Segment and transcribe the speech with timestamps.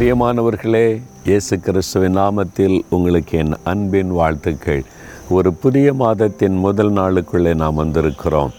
[0.00, 4.84] பிரியமானவர்களே இயேசு கிறிஸ்துவின் நாமத்தில் உங்களுக்கு என் அன்பின் வாழ்த்துக்கள்.
[5.28, 8.50] ஒரு புதிய மாதத்தின் முதல் நாளுக்குள்ளே நாம் வந்திருக்கிறோம்.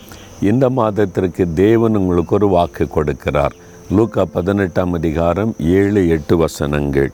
[0.41, 3.51] இந்த மாதத்திற்கு தேவன் உங்களுக்கு ஒரு வாக்கு கொடுக்கிறார்.
[3.91, 7.11] லூக்கா பதினெட்டாம் அதிகாரம் ஏழு எட்டு வசனங்கள்.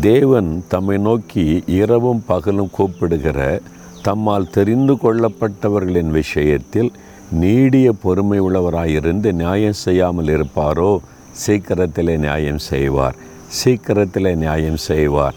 [0.00, 3.60] தேவன் தம்மை நோக்கி இரவும் பகலும் கூப்பிடுகிற
[4.02, 6.92] தம்மால் தெரிந்து கொள்ளப்பட்டவர்களின் விஷயத்தில்
[7.30, 10.98] நீடிய பொறுமை உள்ளவராயிருந்து நியாயம் செய்யாமல் இருப்பாரோ?
[11.46, 13.14] சீக்கிரத்திலே நியாயம் செய்வார்.
[13.50, 15.34] சீக்கிரத்தில் நியாயம் செய்வார்.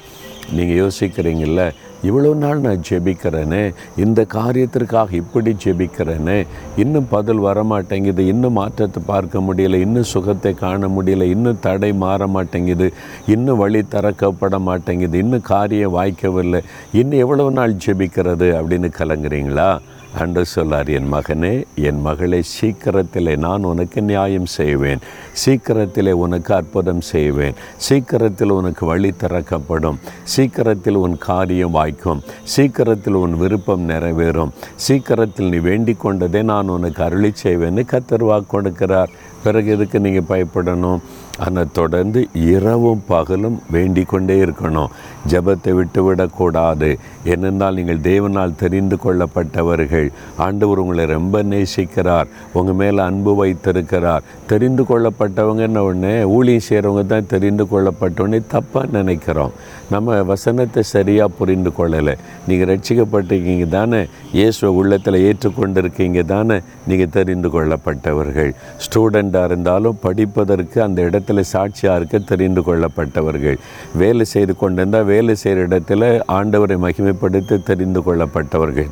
[0.54, 1.72] நீங்கள் யோசிக்கிறீங்கள
[2.04, 6.46] இவ்வளோ நாள் நான் ஜெபிக்கிறேனே இந்த காரியத்திற்காக இப்படி ஜெபிக்கிறேனே
[6.78, 12.92] இன்னும் பதில் வரமாட்டேங்குது இன்னும் மாற்றத்தை பார்க்க முடியல இன்னும் சுகத்தை காண முடியல இன்னும் தடை மாற மாட்டேங்குது
[13.28, 19.80] இன்னும் வழி திறக்கப்பட மாட்டேங்குது இன்னும் காரியம் வாய்க்கவில்லை இன்னும் எவ்வளோ நாள் ஜெபிக்கிறது அப்படின்னு கலங்குறீங்களா?
[20.20, 25.00] அன்று சொல்லார் என் மகனே என் மகளை சீக்கிரத்திலே நான் உனக்கு நியாயம் செய்வேன்.
[25.46, 27.54] சீக்கிரத்திலே உனக்கு அற்புதம் செய்வேன்.
[27.78, 30.00] சீக்கிரத்தில் உனக்கு வழி திறக்கப்படும்.
[30.24, 32.22] சீக்கிரத்தில் உன் காரியம் வாய்க்கும்.
[32.44, 34.50] சீக்கிரத்தில் உன் விருப்பம் நிறைவேறும்.
[34.76, 39.08] சீக்கிரத்தில் நீ வேண்டிக் கொண்டதை நான் உனக்கு அருளி செய்வேன்னு கத்தர் வாக்கு கொடுக்கிறார்.
[39.44, 41.00] பிறகு எதுக்கு நீங்கள் பயப்படணும்?
[41.46, 44.92] ஆனால் தொடர்ந்து இரவும் பகலும் வேண்டிக் கொண்டே இருக்கணும்.
[45.30, 46.90] ஜெபத்தை விட்டுவிடக்கூடாது.
[47.26, 50.08] ஏனென்றால் நீங்கள் தேவனால் தெரிந்து கொள்ளப்பட்டவர்கள்.
[50.38, 52.30] ஆண்டவர் உங்களை ரொம்ப நேசிக்கிறார்.
[52.54, 54.24] உங்கள் மேலே அன்பு வைத்திருக்கிறார்.
[54.48, 59.56] தெரிந்து கொள்ளப்பட்டவங்கன்ன உடனே ஊழியம் செய்கிறவங்க தான் தெரிந்து கொள்ளப்பட்டவொடனே தப்பாக நினைக்கிறோம்.
[59.94, 62.14] நம்ம வசனத்தை சரியாக புரிந்து கொள்ளலை.
[62.48, 64.02] நீங்கள் ரட்சிக்கப்பட்டிருக்கீங்க தானே?
[64.38, 66.58] இயேசுவை உள்ளத்தில் ஏற்றுக்கொண்டிருக்கீங்க தானே?
[66.90, 68.52] நீங்கள் தெரிந்து கொள்ளப்பட்டவர்கள்.
[68.86, 73.58] ஸ்டூடெண்ட்டாக இருந்தாலும் படிப்பதற்கு அந்த இடத்துல சாட்சியாக இருக்க தெரிந்து கொள்ளப்பட்டவர்கள்.
[74.02, 78.90] வேலை செய்து கொண்டிருந்தால் வேலை செய்கிற இடத்துல ஆண்டவரை மகிமைப்படுத்தி தெரிந்து கொள்ளப்பட்டவர்கள்.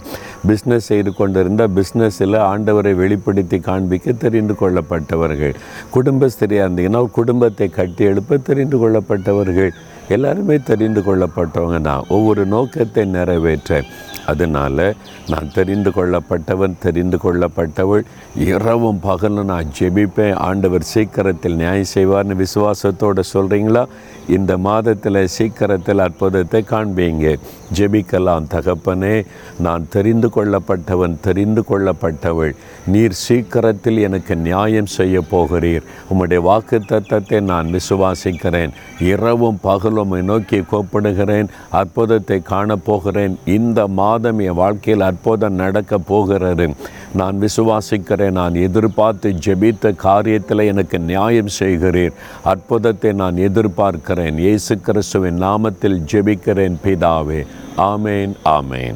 [0.50, 5.55] பிஸ்னஸ் செய்து கொண்டிருந்தால் பிஸ்னஸில் ஆண்டவரை வெளிப்படுத்தி காண்பிக்க தெரிந்து கொள்ளப்பட்டவர்கள்.
[5.95, 9.72] குடும்பஸ்திரியாக இருந்தீங்கன்னா குடும்பத்தை கட்டி எழுப்ப தெரிந்து கொள்ளப்பட்டவர்கள்.
[10.09, 12.05] எல்லாருமே தெரிந்து கொள்ளப்பட்டவங்க தான்.
[12.09, 13.83] ஒவ்வொரு நோக்கத்தை நிறைவேற்ற.
[14.25, 14.95] அதனால்
[15.27, 18.02] நான் தெரிந்து கொள்ளப்பட்டவன் தெரிந்து கொள்ளப்பட்டவள்.
[18.36, 20.33] இரவும் பகலும் நான் ஜெபிப்பேன்.
[20.33, 23.86] ஆண்டவர் சீக்கிரத்தில் நியாயம் செய்வார்னு விசுவாசத்தோடு சொல்கிறீங்களா
[24.27, 27.37] இந்த மாதத்தில் சீக்கிரத்தில் அற்புதத்தை காண்பீங்க.
[27.73, 29.26] ஜெபிக்கலாம் தகப்பனே.
[29.59, 32.55] நான் தெரிந்து கொள்ளப்பட்டவன் தெரிந்து கொள்ளப்பட்டவள்.
[32.86, 35.81] நீர் சீக்கிரத்தில் எனக்கு நியாயம் செய்ய போகிறீர்.
[36.14, 38.70] உம்முடைய வாக்கு தத்தத்தை நான் விசுவாசிக்கிறேன்.
[38.99, 43.36] இரவும் பகலும் நோக்கி கோப்பிடுகிறேன் அற்புதத்தை காணப்போகிறேன்.
[43.45, 46.73] இந்த மாதம் என் வாழ்க்கையில் அற்புதம் நடக்க போகிறது.
[47.14, 52.11] நான் விசுவாசிக்கிறேன் நான் எதிர்பார்த்து ஜெபித்த காரியத்தில் எனக்கு நியாயம் செய்கிறேன்
[52.43, 54.38] அற்புதத்தை நான் எதிர்பார்க்கிறேன்.
[54.38, 57.45] இயேசு கிறிஸ்துவின் நாமத்தில் ஜெபிக்கிறேன் பிதாவே.
[57.77, 58.95] ஆமேன் ஆமேன்.